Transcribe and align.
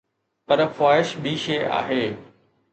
پر 0.47 0.59
خواهش 0.75 1.09
ٻي 1.21 1.33
شيءِ 1.43 1.63
آهي. 1.79 2.05